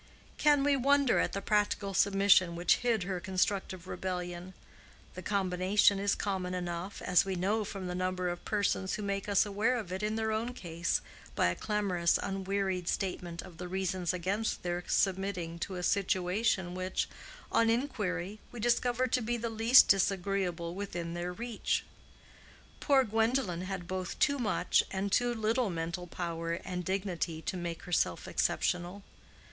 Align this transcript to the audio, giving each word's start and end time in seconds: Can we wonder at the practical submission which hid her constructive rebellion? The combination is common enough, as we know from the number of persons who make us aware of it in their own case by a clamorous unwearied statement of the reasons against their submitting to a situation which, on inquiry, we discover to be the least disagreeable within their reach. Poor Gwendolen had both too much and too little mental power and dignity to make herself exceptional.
Can 0.39 0.63
we 0.63 0.75
wonder 0.75 1.19
at 1.19 1.33
the 1.33 1.43
practical 1.43 1.93
submission 1.93 2.55
which 2.55 2.77
hid 2.77 3.03
her 3.03 3.19
constructive 3.19 3.85
rebellion? 3.85 4.55
The 5.13 5.21
combination 5.21 5.99
is 5.99 6.15
common 6.15 6.55
enough, 6.55 7.03
as 7.03 7.23
we 7.23 7.35
know 7.35 7.63
from 7.63 7.85
the 7.85 7.93
number 7.93 8.27
of 8.29 8.43
persons 8.43 8.95
who 8.95 9.03
make 9.03 9.29
us 9.29 9.45
aware 9.45 9.77
of 9.77 9.91
it 9.93 10.01
in 10.01 10.15
their 10.15 10.31
own 10.31 10.55
case 10.55 11.01
by 11.35 11.49
a 11.49 11.55
clamorous 11.55 12.17
unwearied 12.17 12.87
statement 12.87 13.43
of 13.43 13.59
the 13.59 13.67
reasons 13.67 14.11
against 14.11 14.63
their 14.63 14.83
submitting 14.87 15.59
to 15.59 15.75
a 15.75 15.83
situation 15.83 16.73
which, 16.73 17.07
on 17.51 17.69
inquiry, 17.69 18.39
we 18.51 18.59
discover 18.59 19.05
to 19.05 19.21
be 19.21 19.37
the 19.37 19.51
least 19.51 19.87
disagreeable 19.87 20.73
within 20.73 21.13
their 21.13 21.31
reach. 21.31 21.85
Poor 22.79 23.03
Gwendolen 23.03 23.61
had 23.65 23.87
both 23.87 24.17
too 24.17 24.39
much 24.39 24.83
and 24.89 25.11
too 25.11 25.31
little 25.31 25.69
mental 25.69 26.07
power 26.07 26.53
and 26.53 26.83
dignity 26.83 27.39
to 27.43 27.55
make 27.55 27.83
herself 27.83 28.27
exceptional. 28.27 29.03